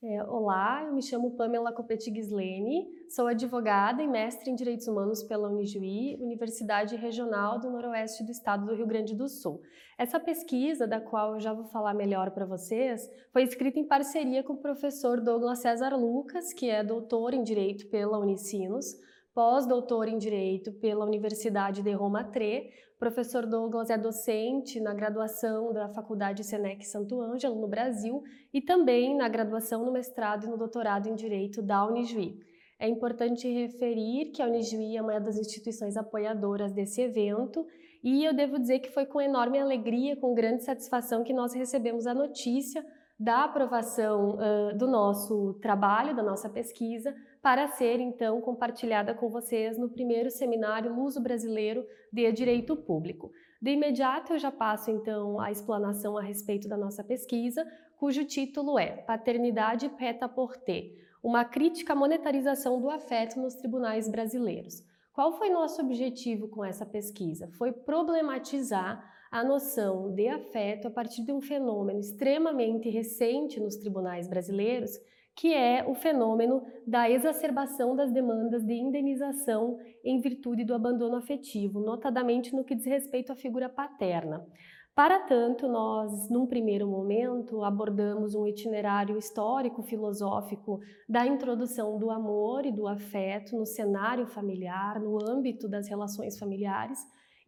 É, 0.00 0.22
olá, 0.22 0.84
eu 0.84 0.94
me 0.94 1.02
chamo 1.02 1.32
Pamela 1.32 1.72
Copetti 1.72 2.14
Gislene, 2.14 2.86
sou 3.10 3.26
advogada 3.26 4.00
e 4.00 4.06
mestre 4.06 4.48
em 4.48 4.54
Direitos 4.54 4.86
Humanos 4.86 5.24
pela 5.24 5.48
Unijuí, 5.48 6.16
Universidade 6.20 6.94
Regional 6.94 7.58
do 7.58 7.68
Noroeste 7.68 8.22
do 8.22 8.30
Estado 8.30 8.64
do 8.64 8.76
Rio 8.76 8.86
Grande 8.86 9.12
do 9.12 9.28
Sul. 9.28 9.60
Essa 9.98 10.20
pesquisa, 10.20 10.86
da 10.86 11.00
qual 11.00 11.34
eu 11.34 11.40
já 11.40 11.52
vou 11.52 11.64
falar 11.64 11.94
melhor 11.94 12.30
para 12.30 12.46
vocês, 12.46 13.10
foi 13.32 13.42
escrita 13.42 13.80
em 13.80 13.88
parceria 13.88 14.44
com 14.44 14.52
o 14.52 14.62
professor 14.62 15.20
Douglas 15.20 15.62
César 15.62 15.96
Lucas, 15.96 16.52
que 16.52 16.70
é 16.70 16.84
doutor 16.84 17.34
em 17.34 17.42
Direito 17.42 17.90
pela 17.90 18.20
Unicinos, 18.20 18.94
pós-doutor 19.38 20.08
em 20.08 20.18
Direito 20.18 20.72
pela 20.72 21.04
Universidade 21.04 21.80
de 21.80 21.92
Roma 21.92 22.28
III, 22.34 22.72
professor 22.98 23.46
Douglas 23.46 23.88
é 23.88 23.96
docente 23.96 24.80
na 24.80 24.92
graduação 24.92 25.72
da 25.72 25.88
Faculdade 25.90 26.42
Senec 26.42 26.84
Santo 26.84 27.20
Ângelo, 27.22 27.54
no 27.54 27.68
Brasil, 27.68 28.20
e 28.52 28.60
também 28.60 29.16
na 29.16 29.28
graduação 29.28 29.84
no 29.84 29.92
mestrado 29.92 30.44
e 30.44 30.50
no 30.50 30.56
doutorado 30.56 31.08
em 31.08 31.14
Direito 31.14 31.62
da 31.62 31.86
Unijuí. 31.86 32.40
É 32.80 32.88
importante 32.88 33.48
referir 33.48 34.32
que 34.32 34.42
a 34.42 34.46
Unijuí 34.46 34.96
é 34.96 35.02
uma 35.02 35.20
das 35.20 35.38
instituições 35.38 35.96
apoiadoras 35.96 36.72
desse 36.72 37.00
evento 37.00 37.64
e 38.02 38.24
eu 38.24 38.34
devo 38.34 38.58
dizer 38.58 38.80
que 38.80 38.90
foi 38.90 39.06
com 39.06 39.20
enorme 39.20 39.60
alegria, 39.60 40.16
com 40.16 40.34
grande 40.34 40.64
satisfação 40.64 41.22
que 41.22 41.32
nós 41.32 41.54
recebemos 41.54 42.08
a 42.08 42.12
notícia 42.12 42.84
da 43.16 43.44
aprovação 43.44 44.34
uh, 44.34 44.76
do 44.76 44.88
nosso 44.88 45.54
trabalho, 45.62 46.16
da 46.16 46.24
nossa 46.24 46.48
pesquisa, 46.48 47.14
para 47.42 47.68
ser 47.68 48.00
então 48.00 48.40
compartilhada 48.40 49.14
com 49.14 49.28
vocês 49.28 49.78
no 49.78 49.88
primeiro 49.88 50.30
seminário 50.30 50.94
Luso 50.94 51.20
Brasileiro 51.20 51.86
de 52.12 52.30
Direito 52.32 52.76
Público. 52.76 53.30
De 53.60 53.72
imediato 53.72 54.32
eu 54.32 54.38
já 54.38 54.50
passo 54.50 54.90
então 54.90 55.40
a 55.40 55.50
explanação 55.50 56.16
a 56.16 56.22
respeito 56.22 56.68
da 56.68 56.76
nossa 56.76 57.02
pesquisa, 57.02 57.66
cujo 57.96 58.24
título 58.24 58.78
é 58.78 58.96
Paternidade 58.96 59.88
Peta 59.90 60.28
por 60.28 60.56
T, 60.56 60.96
uma 61.22 61.44
crítica 61.44 61.92
à 61.92 61.96
monetarização 61.96 62.80
do 62.80 62.90
afeto 62.90 63.40
nos 63.40 63.54
tribunais 63.54 64.08
brasileiros. 64.08 64.82
Qual 65.12 65.32
foi 65.32 65.50
nosso 65.50 65.82
objetivo 65.82 66.48
com 66.48 66.64
essa 66.64 66.86
pesquisa? 66.86 67.50
Foi 67.58 67.72
problematizar 67.72 69.04
a 69.30 69.42
noção 69.42 70.14
de 70.14 70.28
afeto 70.28 70.86
a 70.86 70.90
partir 70.90 71.24
de 71.24 71.32
um 71.32 71.40
fenômeno 71.40 71.98
extremamente 71.98 72.88
recente 72.88 73.60
nos 73.60 73.76
tribunais 73.76 74.28
brasileiros, 74.28 74.92
que 75.38 75.54
é 75.54 75.84
o 75.88 75.94
fenômeno 75.94 76.66
da 76.84 77.08
exacerbação 77.08 77.94
das 77.94 78.10
demandas 78.10 78.64
de 78.64 78.74
indenização 78.74 79.78
em 80.02 80.20
virtude 80.20 80.64
do 80.64 80.74
abandono 80.74 81.14
afetivo, 81.14 81.78
notadamente 81.78 82.52
no 82.52 82.64
que 82.64 82.74
diz 82.74 82.84
respeito 82.84 83.30
à 83.30 83.36
figura 83.36 83.68
paterna. 83.68 84.44
Para 84.96 85.20
tanto, 85.20 85.68
nós, 85.68 86.28
num 86.28 86.44
primeiro 86.44 86.88
momento, 86.88 87.62
abordamos 87.62 88.34
um 88.34 88.48
itinerário 88.48 89.16
histórico-filosófico 89.16 90.80
da 91.08 91.24
introdução 91.24 92.00
do 92.00 92.10
amor 92.10 92.66
e 92.66 92.72
do 92.72 92.88
afeto 92.88 93.56
no 93.56 93.64
cenário 93.64 94.26
familiar, 94.26 94.98
no 94.98 95.24
âmbito 95.24 95.68
das 95.68 95.88
relações 95.88 96.36
familiares, 96.36 96.98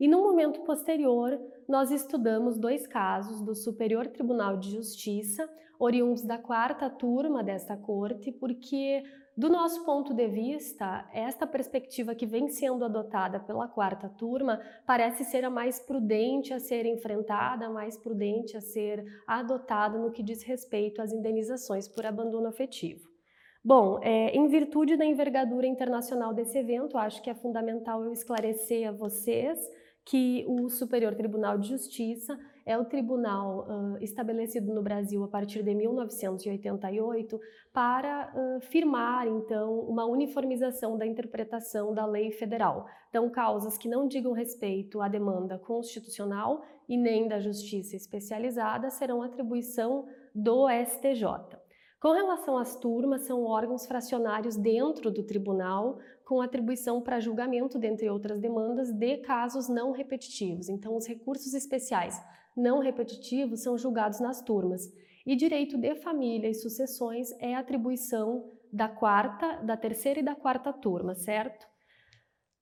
e 0.01 0.09
no 0.09 0.23
momento 0.23 0.63
posterior, 0.63 1.39
nós 1.69 1.91
estudamos 1.91 2.59
dois 2.59 2.87
casos 2.87 3.43
do 3.43 3.55
Superior 3.55 4.07
Tribunal 4.07 4.57
de 4.57 4.71
Justiça, 4.71 5.47
oriundos 5.79 6.23
da 6.23 6.39
quarta 6.39 6.89
turma 6.89 7.45
desta 7.45 7.77
corte, 7.77 8.33
porque 8.33 9.03
do 9.37 9.49
nosso 9.49 9.85
ponto 9.85 10.13
de 10.13 10.27
vista, 10.27 11.09
esta 11.13 11.47
perspectiva 11.47 12.15
que 12.15 12.27
vem 12.27 12.49
sendo 12.49 12.85
adotada 12.85 13.39
pela 13.41 13.69
quarta 13.69 14.09
turma 14.09 14.61
parece 14.87 15.25
ser 15.25 15.45
a 15.45 15.51
mais 15.51 15.79
prudente 15.79 16.53
a 16.53 16.59
ser 16.59 16.87
enfrentada, 16.87 17.67
a 17.67 17.71
mais 17.71 17.97
prudente 17.97 18.57
a 18.57 18.61
ser 18.61 19.05
adotada 19.27 19.99
no 19.99 20.11
que 20.11 20.23
diz 20.23 20.43
respeito 20.43 21.01
às 21.01 21.13
indenizações 21.13 21.87
por 21.87 22.05
abandono 22.05 22.49
afetivo. 22.49 23.09
Bom, 23.63 23.99
é, 24.03 24.31
em 24.31 24.49
virtude 24.49 24.97
da 24.97 25.05
envergadura 25.05 25.67
internacional 25.67 26.33
desse 26.33 26.57
evento, 26.57 26.97
acho 26.97 27.23
que 27.23 27.29
é 27.29 27.35
fundamental 27.35 28.03
eu 28.03 28.13
esclarecer 28.13 28.89
a 28.89 28.93
vocês 28.93 29.59
que 30.05 30.45
o 30.49 30.69
Superior 30.69 31.15
Tribunal 31.15 31.59
de 31.59 31.69
Justiça 31.69 32.39
é 32.65 32.77
o 32.79 32.85
tribunal 32.85 33.67
uh, 33.69 33.99
estabelecido 34.03 34.73
no 34.73 34.83
Brasil 34.83 35.25
a 35.25 35.29
partir 35.29 35.63
de 35.63 35.75
1988 35.75 37.41
para 37.73 38.33
uh, 38.35 38.61
firmar, 38.61 39.27
então, 39.27 39.81
uma 39.81 40.05
uniformização 40.05 40.97
da 40.97 41.07
interpretação 41.07 41.93
da 41.93 42.07
lei 42.07 42.31
federal. 42.31 42.87
Então, 43.09 43.29
causas 43.31 43.77
que 43.77 43.89
não 43.89 44.07
digam 44.07 44.33
respeito 44.33 45.01
à 45.01 45.09
demanda 45.09 45.59
constitucional 45.59 46.63
e 46.89 46.97
nem 46.97 47.29
da 47.29 47.41
justiça 47.41 47.97
especializada 47.97 48.91
serão 48.91 49.23
atribuição 49.23 50.07
do 50.35 50.69
STJ. 50.69 51.25
Com 52.01 52.13
relação 52.13 52.57
às 52.57 52.75
turmas, 52.75 53.27
são 53.27 53.45
órgãos 53.45 53.85
fracionários 53.85 54.57
dentro 54.57 55.11
do 55.11 55.23
tribunal, 55.23 55.99
com 56.25 56.41
atribuição 56.41 57.03
para 57.03 57.21
julgamento, 57.21 57.79
dentre 57.79 58.09
outras 58.09 58.41
demandas, 58.41 58.91
de 58.91 59.19
casos 59.19 59.69
não 59.69 59.93
repetitivos. 59.93 60.71
Então, 60.71 60.97
os 60.97 61.07
recursos 61.07 61.53
especiais 61.53 62.19
não 62.57 62.79
repetitivos 62.79 63.63
são 63.63 63.77
julgados 63.77 64.19
nas 64.19 64.41
turmas. 64.41 64.91
E 65.27 65.37
direito 65.37 65.77
de 65.77 65.95
família 65.97 66.49
e 66.49 66.55
sucessões 66.55 67.33
é 67.39 67.55
atribuição 67.55 68.51
da 68.73 68.89
quarta, 68.89 69.57
da 69.57 69.77
terceira 69.77 70.21
e 70.21 70.25
da 70.25 70.35
quarta 70.35 70.73
turma, 70.73 71.15
certo? 71.15 71.69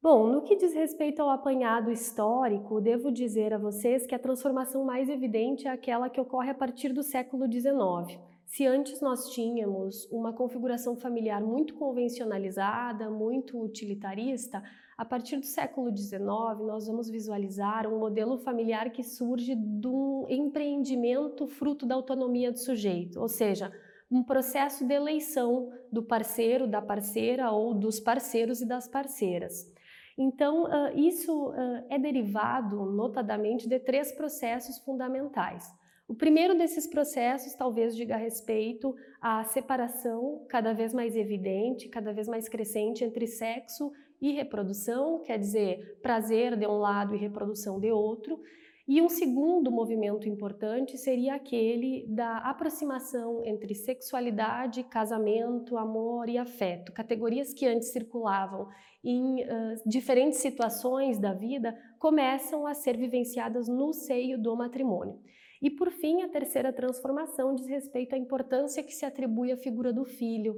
Bom, 0.02 0.26
no 0.26 0.42
que 0.42 0.56
diz 0.56 0.74
respeito 0.74 1.22
ao 1.22 1.30
apanhado 1.30 1.92
histórico, 1.92 2.80
devo 2.80 3.12
dizer 3.12 3.54
a 3.54 3.58
vocês 3.58 4.04
que 4.04 4.16
a 4.16 4.18
transformação 4.18 4.84
mais 4.84 5.08
evidente 5.08 5.68
é 5.68 5.70
aquela 5.70 6.10
que 6.10 6.20
ocorre 6.20 6.50
a 6.50 6.54
partir 6.54 6.92
do 6.92 7.04
século 7.04 7.46
XIX. 7.50 8.27
Se 8.48 8.66
antes 8.66 9.02
nós 9.02 9.28
tínhamos 9.28 10.10
uma 10.10 10.32
configuração 10.32 10.96
familiar 10.96 11.40
muito 11.40 11.74
convencionalizada, 11.74 13.10
muito 13.10 13.62
utilitarista, 13.62 14.62
a 14.96 15.04
partir 15.04 15.36
do 15.36 15.44
século 15.44 15.94
XIX 15.94 16.18
nós 16.66 16.86
vamos 16.86 17.10
visualizar 17.10 17.86
um 17.86 17.98
modelo 17.98 18.38
familiar 18.38 18.90
que 18.90 19.04
surge 19.04 19.54
de 19.54 19.86
um 19.86 20.24
empreendimento 20.30 21.46
fruto 21.46 21.84
da 21.84 21.94
autonomia 21.94 22.50
do 22.50 22.58
sujeito, 22.58 23.20
ou 23.20 23.28
seja, 23.28 23.70
um 24.10 24.22
processo 24.22 24.86
de 24.86 24.94
eleição 24.94 25.70
do 25.92 26.02
parceiro, 26.02 26.66
da 26.66 26.80
parceira 26.80 27.50
ou 27.50 27.74
dos 27.74 28.00
parceiros 28.00 28.62
e 28.62 28.66
das 28.66 28.88
parceiras. 28.88 29.70
Então, 30.16 30.66
isso 30.96 31.52
é 31.90 31.98
derivado, 31.98 32.86
notadamente, 32.86 33.68
de 33.68 33.78
três 33.78 34.10
processos 34.10 34.78
fundamentais. 34.78 35.70
O 36.08 36.14
primeiro 36.14 36.56
desses 36.56 36.86
processos 36.86 37.54
talvez 37.54 37.94
diga 37.94 38.16
respeito 38.16 38.96
à 39.20 39.44
separação 39.44 40.42
cada 40.48 40.72
vez 40.72 40.94
mais 40.94 41.14
evidente, 41.14 41.86
cada 41.86 42.14
vez 42.14 42.26
mais 42.26 42.48
crescente 42.48 43.04
entre 43.04 43.26
sexo 43.26 43.92
e 44.18 44.32
reprodução, 44.32 45.22
quer 45.22 45.38
dizer, 45.38 45.98
prazer 46.00 46.56
de 46.56 46.66
um 46.66 46.78
lado 46.78 47.14
e 47.14 47.18
reprodução 47.18 47.78
de 47.78 47.92
outro. 47.92 48.40
E 48.88 49.02
um 49.02 49.08
segundo 49.10 49.70
movimento 49.70 50.26
importante 50.26 50.96
seria 50.96 51.34
aquele 51.34 52.06
da 52.08 52.38
aproximação 52.38 53.44
entre 53.44 53.74
sexualidade, 53.74 54.82
casamento, 54.82 55.76
amor 55.76 56.26
e 56.26 56.38
afeto, 56.38 56.90
categorias 56.90 57.52
que 57.52 57.66
antes 57.66 57.92
circulavam 57.92 58.66
em 59.04 59.42
uh, 59.42 59.82
diferentes 59.84 60.38
situações 60.38 61.18
da 61.18 61.34
vida, 61.34 61.78
começam 61.98 62.66
a 62.66 62.72
ser 62.72 62.96
vivenciadas 62.96 63.68
no 63.68 63.92
seio 63.92 64.40
do 64.40 64.56
matrimônio. 64.56 65.20
E 65.60 65.68
por 65.68 65.90
fim, 65.90 66.22
a 66.22 66.28
terceira 66.28 66.72
transformação 66.72 67.54
diz 67.54 67.66
respeito 67.66 68.14
à 68.14 68.18
importância 68.18 68.82
que 68.82 68.94
se 68.94 69.04
atribui 69.04 69.52
à 69.52 69.56
figura 69.58 69.92
do 69.92 70.06
filho. 70.06 70.54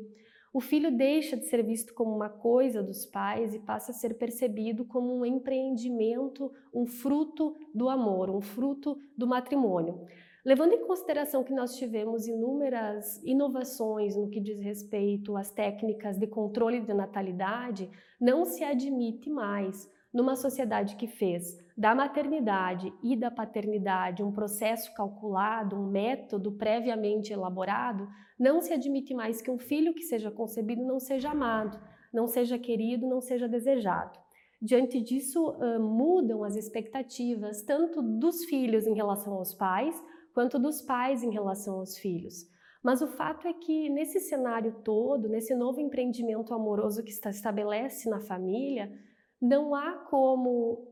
O 0.53 0.61
filho 0.61 0.91
deixa 0.91 1.37
de 1.37 1.45
ser 1.45 1.63
visto 1.63 1.95
como 1.95 2.15
uma 2.15 2.29
coisa 2.29 2.83
dos 2.83 3.07
pais 3.07 3.55
e 3.55 3.61
passa 3.61 3.93
a 3.93 3.95
ser 3.95 4.15
percebido 4.15 4.85
como 4.85 5.15
um 5.15 5.25
empreendimento, 5.25 6.51
um 6.75 6.87
fruto 6.87 7.57
do 7.73 7.89
amor, 7.89 8.29
um 8.29 8.41
fruto 8.41 8.99
do 9.17 9.29
matrimônio. 9.29 10.05
Levando 10.45 10.73
em 10.73 10.87
consideração 10.87 11.45
que 11.45 11.53
nós 11.53 11.77
tivemos 11.77 12.27
inúmeras 12.27 13.23
inovações 13.23 14.17
no 14.17 14.29
que 14.29 14.41
diz 14.41 14.59
respeito 14.59 15.37
às 15.37 15.53
técnicas 15.53 16.19
de 16.19 16.27
controle 16.27 16.81
de 16.81 16.95
natalidade, 16.95 17.89
não 18.21 18.45
se 18.45 18.65
admite 18.65 19.31
mais 19.31 19.89
numa 20.13 20.37
sociedade 20.37 20.97
que 20.97 21.07
fez 21.07 21.59
da 21.77 21.95
maternidade 21.95 22.93
e 23.03 23.17
da 23.17 23.31
paternidade 23.31 24.23
um 24.23 24.33
processo 24.33 24.93
calculado, 24.95 25.77
um 25.77 25.91
método 25.91 26.53
previamente 26.53 27.33
elaborado, 27.33 28.09
não 28.39 28.61
se 28.61 28.73
admite 28.73 29.15
mais 29.15 29.41
que 29.41 29.51
um 29.51 29.59
filho 29.59 29.95
que 29.95 30.03
seja 30.03 30.31
concebido 30.31 30.85
não 30.85 30.99
seja 30.99 31.31
amado, 31.31 31.81
não 32.13 32.27
seja 32.27 32.59
querido, 32.59 33.07
não 33.07 33.21
seja 33.21 33.49
desejado. 33.49 34.19
Diante 34.61 35.01
disso, 35.01 35.57
mudam 35.81 36.45
as 36.45 36.55
expectativas 36.55 37.63
tanto 37.63 38.03
dos 38.03 38.45
filhos 38.45 38.87
em 38.87 38.95
relação 38.95 39.35
aos 39.35 39.55
pais, 39.55 39.95
quanto 40.35 40.59
dos 40.59 40.83
pais 40.83 41.23
em 41.23 41.31
relação 41.31 41.79
aos 41.79 41.97
filhos. 41.97 42.47
Mas 42.83 43.01
o 43.01 43.09
fato 43.09 43.47
é 43.49 43.53
que 43.53 43.89
nesse 43.89 44.21
cenário 44.21 44.75
todo, 44.85 45.29
nesse 45.29 45.55
novo 45.55 45.81
empreendimento 45.81 46.53
amoroso 46.53 47.03
que 47.03 47.13
se 47.13 47.27
estabelece 47.29 48.09
na 48.09 48.21
família, 48.21 48.93
não 49.41 49.75
há 49.75 49.93
como 49.93 50.87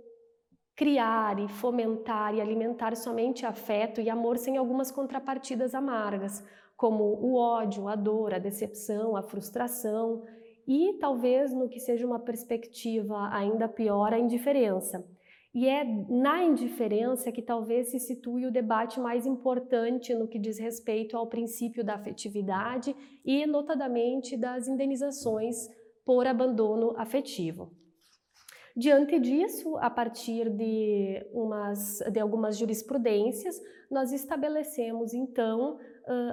criar 0.75 1.41
e 1.41 1.49
fomentar 1.49 2.35
e 2.35 2.41
alimentar 2.41 2.97
somente 2.97 3.45
afeto 3.45 4.00
e 4.00 4.09
amor 4.09 4.39
sem 4.39 4.56
algumas 4.56 4.91
contrapartidas 4.91 5.75
amargas, 5.75 6.45
como 6.77 7.03
o 7.03 7.35
ódio, 7.35 7.89
a 7.89 7.97
dor, 7.97 8.33
a 8.33 8.39
decepção, 8.39 9.17
a 9.17 9.23
frustração 9.23 10.23
e 10.67 10.97
talvez 11.00 11.53
no 11.53 11.69
que 11.69 11.81
seja 11.81 12.06
uma 12.06 12.21
perspectiva 12.21 13.29
ainda 13.33 13.69
pior, 13.69 14.12
a 14.12 14.19
indiferença. 14.19 15.05
E 15.53 15.67
é 15.67 15.83
na 15.83 16.45
indiferença 16.45 17.33
que 17.33 17.43
talvez 17.43 17.91
se 17.91 17.99
situe 17.99 18.47
o 18.47 18.53
debate 18.53 19.00
mais 19.00 19.27
importante 19.27 20.15
no 20.15 20.29
que 20.29 20.39
diz 20.39 20.59
respeito 20.59 21.17
ao 21.17 21.27
princípio 21.27 21.83
da 21.83 21.95
afetividade 21.95 22.95
e, 23.25 23.45
notadamente, 23.47 24.37
das 24.37 24.69
indenizações 24.69 25.56
por 26.05 26.27
abandono 26.27 26.95
afetivo. 26.97 27.77
Diante 28.78 29.19
disso, 29.19 29.76
a 29.78 29.90
partir 29.90 30.48
de, 30.50 31.26
umas, 31.32 31.98
de 32.12 32.20
algumas 32.20 32.56
jurisprudências, 32.56 33.60
nós 33.90 34.12
estabelecemos 34.12 35.12
então 35.12 35.80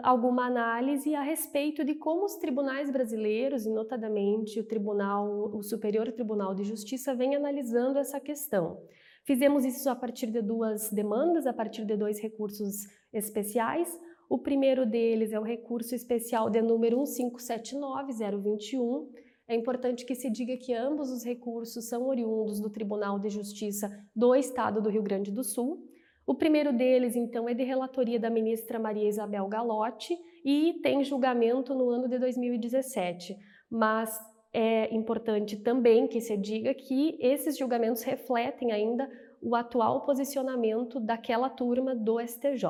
alguma 0.04 0.46
análise 0.46 1.16
a 1.16 1.24
respeito 1.24 1.84
de 1.84 1.96
como 1.96 2.24
os 2.24 2.36
tribunais 2.36 2.92
brasileiros, 2.92 3.66
e 3.66 3.72
notadamente 3.72 4.60
o 4.60 4.64
Tribunal, 4.64 5.56
o 5.56 5.64
Superior 5.64 6.12
Tribunal 6.12 6.54
de 6.54 6.64
Justiça, 6.64 7.16
vem 7.16 7.36
analisando 7.36 7.98
essa 7.98 8.20
questão. 8.20 8.80
Fizemos 9.26 9.66
isso 9.66 9.90
a 9.90 9.96
partir 9.96 10.28
de 10.28 10.44
duas 10.44 10.92
demandas, 10.92 11.48
a 11.48 11.54
partir 11.54 11.84
de 11.84 11.98
dois 11.98 12.22
recursos 12.22 12.86
especiais. 13.12 13.90
O 14.30 14.38
primeiro 14.38 14.86
deles 14.86 15.34
é 15.34 15.40
o 15.40 15.44
recurso 15.44 15.96
especial 15.96 16.48
de 16.48 16.62
número 16.62 17.04
1579021. 17.06 19.25
É 19.48 19.56
importante 19.56 20.06
que 20.06 20.16
se 20.16 20.30
diga 20.30 20.58
que 20.58 20.74
ambos 20.74 21.12
os 21.12 21.24
recursos 21.24 21.88
são 21.88 22.08
oriundos 22.08 22.60
do 22.60 22.70
Tribunal 22.70 23.20
de 23.20 23.30
Justiça 23.30 23.92
do 24.16 24.34
Estado 24.34 24.82
do 24.82 24.90
Rio 24.90 25.04
Grande 25.04 25.32
do 25.32 25.44
Sul. 25.44 25.88
O 26.26 26.34
primeiro 26.34 26.74
deles, 26.74 27.16
então, 27.16 27.48
é 27.48 27.54
de 27.54 27.64
relatoria 27.64 28.20
da 28.20 28.30
ministra 28.30 28.80
Maria 28.80 29.08
Isabel 29.08 29.48
Galotti 29.48 30.18
e 30.44 30.80
tem 30.82 31.04
julgamento 31.04 31.76
no 31.76 31.90
ano 31.90 32.08
de 32.08 32.18
2017, 32.18 33.38
mas 33.70 34.20
é 34.52 34.92
importante 34.96 35.58
também 35.58 36.08
que 36.08 36.20
se 36.20 36.36
diga 36.36 36.74
que 36.74 37.16
esses 37.20 37.56
julgamentos 37.56 38.02
refletem 38.02 38.72
ainda 38.72 39.08
o 39.40 39.56
atual 39.56 40.06
posicionamento 40.06 41.00
daquela 41.00 41.50
turma 41.50 41.94
do 41.94 42.20
STJ. 42.20 42.66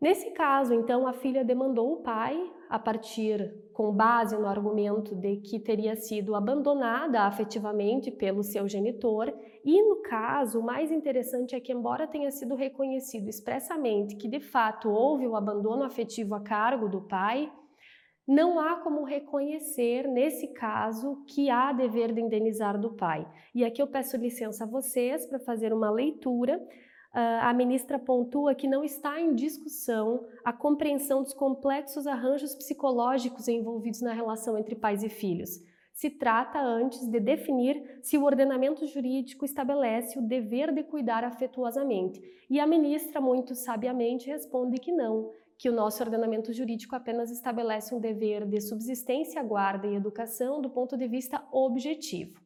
Nesse 0.00 0.30
caso, 0.32 0.74
então, 0.74 1.06
a 1.06 1.14
filha 1.14 1.42
demandou 1.42 1.94
o 1.94 2.02
pai 2.02 2.38
a 2.68 2.78
partir, 2.78 3.54
com 3.72 3.92
base 3.92 4.36
no 4.36 4.46
argumento 4.46 5.14
de 5.14 5.36
que 5.36 5.58
teria 5.58 5.96
sido 5.96 6.34
abandonada 6.34 7.22
afetivamente 7.22 8.10
pelo 8.10 8.42
seu 8.42 8.68
genitor, 8.68 9.32
e 9.64 9.82
no 9.82 10.02
caso, 10.02 10.60
o 10.60 10.62
mais 10.62 10.92
interessante 10.92 11.54
é 11.54 11.60
que, 11.60 11.72
embora 11.72 12.06
tenha 12.06 12.30
sido 12.30 12.54
reconhecido 12.54 13.28
expressamente 13.28 14.16
que 14.16 14.28
de 14.28 14.40
fato 14.40 14.90
houve 14.90 15.26
o 15.26 15.34
abandono 15.34 15.82
afetivo 15.82 16.34
a 16.34 16.40
cargo 16.40 16.88
do 16.88 17.00
pai, 17.00 17.50
não 18.28 18.58
há 18.58 18.76
como 18.76 19.04
reconhecer, 19.04 20.08
nesse 20.08 20.48
caso, 20.52 21.22
que 21.26 21.48
há 21.48 21.72
dever 21.72 22.12
de 22.12 22.20
indenizar 22.20 22.78
do 22.78 22.94
pai. 22.94 23.26
E 23.54 23.64
aqui 23.64 23.80
eu 23.80 23.86
peço 23.86 24.16
licença 24.16 24.64
a 24.64 24.66
vocês 24.66 25.24
para 25.26 25.38
fazer 25.38 25.72
uma 25.72 25.90
leitura. 25.90 26.60
Uh, 27.16 27.40
a 27.40 27.54
ministra 27.54 27.98
pontua 27.98 28.54
que 28.54 28.68
não 28.68 28.84
está 28.84 29.18
em 29.18 29.34
discussão 29.34 30.26
a 30.44 30.52
compreensão 30.52 31.22
dos 31.22 31.32
complexos 31.32 32.06
arranjos 32.06 32.54
psicológicos 32.54 33.48
envolvidos 33.48 34.02
na 34.02 34.12
relação 34.12 34.58
entre 34.58 34.74
pais 34.74 35.02
e 35.02 35.08
filhos. 35.08 35.58
Se 35.94 36.10
trata 36.10 36.60
antes 36.60 37.08
de 37.08 37.18
definir 37.18 38.00
se 38.02 38.18
o 38.18 38.24
ordenamento 38.24 38.86
jurídico 38.86 39.46
estabelece 39.46 40.18
o 40.18 40.22
dever 40.28 40.70
de 40.74 40.82
cuidar 40.82 41.24
afetuosamente. 41.24 42.20
E 42.50 42.60
a 42.60 42.66
ministra, 42.66 43.18
muito 43.18 43.54
sabiamente, 43.54 44.26
responde 44.26 44.78
que 44.78 44.92
não, 44.92 45.30
que 45.56 45.70
o 45.70 45.72
nosso 45.72 46.02
ordenamento 46.02 46.52
jurídico 46.52 46.94
apenas 46.94 47.30
estabelece 47.30 47.94
um 47.94 47.98
dever 47.98 48.44
de 48.44 48.60
subsistência, 48.60 49.42
guarda 49.42 49.86
e 49.86 49.94
educação 49.94 50.60
do 50.60 50.68
ponto 50.68 50.98
de 50.98 51.08
vista 51.08 51.42
objetivo. 51.50 52.45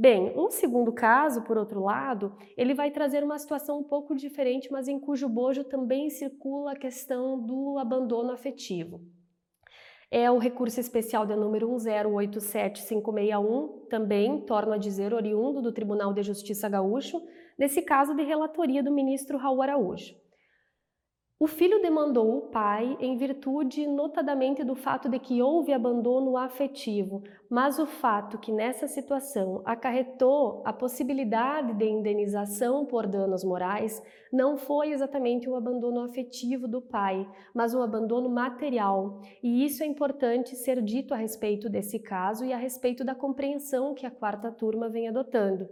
Bem, 0.00 0.32
um 0.36 0.48
segundo 0.48 0.92
caso, 0.92 1.42
por 1.42 1.58
outro 1.58 1.82
lado, 1.82 2.32
ele 2.56 2.72
vai 2.72 2.88
trazer 2.88 3.24
uma 3.24 3.36
situação 3.36 3.80
um 3.80 3.82
pouco 3.82 4.14
diferente, 4.14 4.70
mas 4.70 4.86
em 4.86 4.96
cujo 4.96 5.28
bojo 5.28 5.64
também 5.64 6.08
circula 6.08 6.70
a 6.70 6.76
questão 6.76 7.44
do 7.44 7.76
abandono 7.78 8.30
afetivo. 8.30 9.00
É 10.08 10.30
o 10.30 10.38
recurso 10.38 10.78
especial 10.78 11.26
de 11.26 11.34
número 11.34 11.68
1087561, 11.68 13.88
também, 13.88 14.40
torno 14.42 14.72
a 14.72 14.78
dizer, 14.78 15.12
oriundo 15.12 15.60
do 15.60 15.72
Tribunal 15.72 16.12
de 16.12 16.22
Justiça 16.22 16.68
Gaúcho, 16.68 17.20
nesse 17.58 17.82
caso 17.82 18.14
de 18.14 18.22
relatoria 18.22 18.84
do 18.84 18.92
ministro 18.92 19.36
Raul 19.36 19.62
Araújo. 19.62 20.14
O 21.40 21.46
filho 21.46 21.80
demandou 21.80 22.36
o 22.36 22.42
pai 22.48 22.96
em 22.98 23.16
virtude 23.16 23.86
notadamente 23.86 24.64
do 24.64 24.74
fato 24.74 25.08
de 25.08 25.20
que 25.20 25.40
houve 25.40 25.72
abandono 25.72 26.36
afetivo, 26.36 27.22
mas 27.48 27.78
o 27.78 27.86
fato 27.86 28.38
que 28.38 28.50
nessa 28.50 28.88
situação 28.88 29.62
acarretou 29.64 30.60
a 30.64 30.72
possibilidade 30.72 31.74
de 31.74 31.84
indenização 31.84 32.84
por 32.84 33.06
danos 33.06 33.44
morais 33.44 34.02
não 34.32 34.56
foi 34.56 34.90
exatamente 34.90 35.48
o 35.48 35.54
abandono 35.54 36.00
afetivo 36.00 36.66
do 36.66 36.82
pai, 36.82 37.24
mas 37.54 37.72
o 37.72 37.82
abandono 37.82 38.28
material. 38.28 39.20
E 39.40 39.64
isso 39.64 39.84
é 39.84 39.86
importante 39.86 40.56
ser 40.56 40.82
dito 40.82 41.14
a 41.14 41.16
respeito 41.16 41.70
desse 41.70 42.00
caso 42.00 42.44
e 42.44 42.52
a 42.52 42.56
respeito 42.56 43.04
da 43.04 43.14
compreensão 43.14 43.94
que 43.94 44.04
a 44.04 44.10
quarta 44.10 44.50
turma 44.50 44.88
vem 44.88 45.06
adotando. 45.06 45.68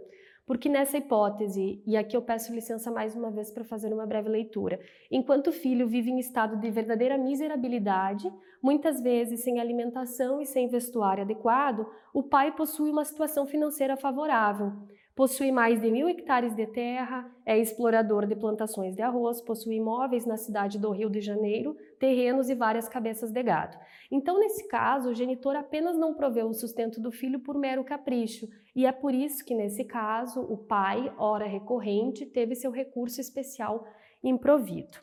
Porque 0.47 0.69
nessa 0.69 0.97
hipótese, 0.97 1.83
e 1.85 1.97
aqui 1.97 2.15
eu 2.15 2.21
peço 2.21 2.55
licença 2.55 2.89
mais 2.89 3.13
uma 3.17 3.29
vez 3.29 3.51
para 3.51 3.65
fazer 3.65 3.93
uma 3.93 4.05
breve 4.05 4.29
leitura, 4.29 4.79
enquanto 5.11 5.47
o 5.47 5.51
filho 5.51 5.89
vive 5.89 6.09
em 6.09 6.19
estado 6.19 6.55
de 6.55 6.71
verdadeira 6.71 7.17
miserabilidade, 7.17 8.31
muitas 8.63 9.01
vezes 9.01 9.43
sem 9.43 9.59
alimentação 9.59 10.39
e 10.39 10.45
sem 10.45 10.69
vestuário 10.69 11.23
adequado, 11.23 11.85
o 12.13 12.23
pai 12.23 12.55
possui 12.55 12.89
uma 12.89 13.03
situação 13.03 13.45
financeira 13.45 13.97
favorável. 13.97 14.71
Possui 15.17 15.51
mais 15.51 15.81
de 15.81 15.89
mil 15.89 16.07
hectares 16.07 16.55
de 16.55 16.67
terra, 16.67 17.27
é 17.43 17.57
explorador 17.57 18.27
de 18.27 18.35
plantações 18.35 18.95
de 18.95 19.01
arroz, 19.01 19.41
possui 19.41 19.77
imóveis 19.77 20.27
na 20.27 20.37
cidade 20.37 20.77
do 20.77 20.91
Rio 20.91 21.09
de 21.09 21.21
Janeiro, 21.21 21.75
terrenos 21.99 22.51
e 22.51 22.53
várias 22.53 22.87
cabeças 22.87 23.31
de 23.31 23.41
gado. 23.41 23.75
Então, 24.11 24.39
nesse 24.39 24.67
caso, 24.67 25.09
o 25.09 25.15
genitor 25.15 25.55
apenas 25.55 25.97
não 25.97 26.13
proveu 26.13 26.47
o 26.47 26.53
sustento 26.53 27.01
do 27.01 27.11
filho 27.11 27.39
por 27.39 27.57
mero 27.57 27.83
capricho, 27.83 28.47
e 28.75 28.85
é 28.85 28.91
por 28.91 29.11
isso 29.11 29.43
que, 29.43 29.55
nesse 29.55 29.85
caso, 29.85 30.39
o 30.41 30.55
pai, 30.55 31.11
ora 31.17 31.47
recorrente, 31.47 32.23
teve 32.23 32.53
seu 32.53 32.69
recurso 32.69 33.19
especial 33.19 33.87
improvido. 34.23 34.99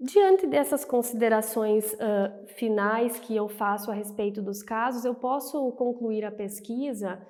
Diante 0.00 0.44
dessas 0.44 0.84
considerações 0.84 1.92
uh, 1.92 2.48
finais 2.48 3.16
que 3.20 3.36
eu 3.36 3.48
faço 3.48 3.92
a 3.92 3.94
respeito 3.94 4.42
dos 4.42 4.60
casos, 4.60 5.04
eu 5.04 5.14
posso 5.14 5.70
concluir 5.72 6.24
a 6.24 6.32
pesquisa 6.32 7.24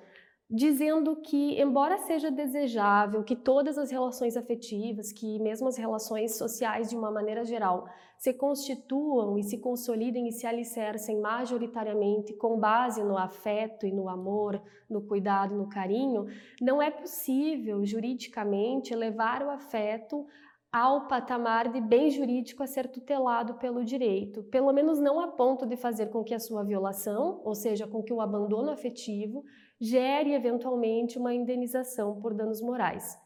dizendo 0.49 1.17
que, 1.17 1.59
embora 1.61 1.97
seja 1.97 2.31
desejável 2.31 3.23
que 3.23 3.35
todas 3.35 3.77
as 3.77 3.91
relações 3.91 4.37
afetivas, 4.37 5.11
que 5.11 5.39
mesmo 5.39 5.67
as 5.67 5.75
relações 5.75 6.37
sociais 6.37 6.89
de 6.89 6.95
uma 6.95 7.11
maneira 7.11 7.43
geral, 7.43 7.85
se 8.17 8.33
constituam 8.33 9.37
e 9.37 9.43
se 9.43 9.57
consolidem 9.57 10.27
e 10.27 10.31
se 10.31 10.47
alicercem 10.47 11.19
majoritariamente 11.19 12.33
com 12.33 12.57
base 12.57 13.03
no 13.03 13.17
afeto 13.17 13.85
e 13.85 13.91
no 13.91 14.07
amor, 14.07 14.61
no 14.89 15.01
cuidado, 15.01 15.53
no 15.53 15.67
carinho, 15.67 16.25
não 16.61 16.81
é 16.81 16.89
possível 16.89 17.85
juridicamente 17.85 18.95
levar 18.95 19.43
o 19.43 19.49
afeto 19.49 20.25
ao 20.71 21.07
patamar 21.07 21.71
de 21.71 21.79
bem 21.79 22.09
jurídico 22.09 22.61
a 22.61 22.67
ser 22.67 22.87
tutelado 22.89 23.55
pelo 23.55 23.83
direito, 23.83 24.43
pelo 24.43 24.71
menos 24.73 24.99
não 24.99 25.19
a 25.19 25.27
ponto 25.27 25.65
de 25.65 25.77
fazer 25.77 26.07
com 26.07 26.23
que 26.23 26.33
a 26.33 26.39
sua 26.39 26.63
violação, 26.63 27.41
ou 27.43 27.55
seja, 27.55 27.87
com 27.87 28.03
que 28.03 28.13
o 28.13 28.21
abandono 28.21 28.71
afetivo, 28.71 29.43
gere 29.79 30.33
eventualmente 30.33 31.17
uma 31.17 31.33
indenização 31.33 32.19
por 32.19 32.33
danos 32.33 32.61
morais. 32.61 33.17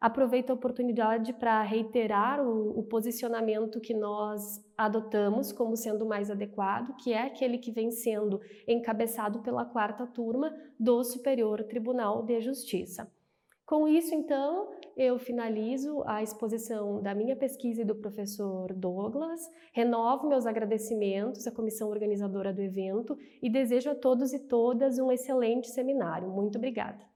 Aproveito 0.00 0.50
a 0.50 0.54
oportunidade 0.54 1.32
para 1.32 1.62
reiterar 1.62 2.46
o, 2.46 2.78
o, 2.78 2.82
posicionamento 2.82 3.80
que 3.80 3.94
nós 3.94 4.62
adotamos 4.76 5.50
como 5.50 5.76
sendo 5.76 6.04
mais 6.04 6.30
adequado, 6.30 6.94
que 6.96 7.12
é 7.12 7.22
aquele 7.22 7.56
que 7.56 7.72
vem 7.72 7.90
sendo 7.90 8.38
encabeçado 8.68 9.40
pela 9.40 9.64
quarta 9.64 10.06
turma 10.06 10.54
do 10.78 11.02
Superior 11.02 11.64
Tribunal 11.64 12.22
de 12.22 12.38
Justiça. 12.42 13.10
Com 13.74 13.88
isso, 13.88 14.14
então, 14.14 14.68
eu 14.96 15.18
finalizo 15.18 16.00
a 16.06 16.22
exposição 16.22 17.02
da 17.02 17.12
minha 17.12 17.34
pesquisa 17.34 17.82
e 17.82 17.84
do 17.84 17.96
professor 17.96 18.72
Douglas, 18.72 19.40
renovo 19.72 20.28
meus 20.28 20.46
agradecimentos 20.46 21.44
à 21.44 21.50
comissão 21.50 21.88
organizadora 21.88 22.52
do 22.52 22.62
evento 22.62 23.18
e 23.42 23.50
desejo 23.50 23.90
a 23.90 23.94
todos 23.96 24.32
e 24.32 24.46
todas 24.46 25.00
um 25.00 25.10
excelente 25.10 25.66
seminário. 25.66 26.28
Muito 26.28 26.56
obrigada. 26.56 27.13